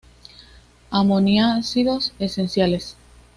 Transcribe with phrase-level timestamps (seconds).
[0.89, 2.95] Aminoácidos esenciales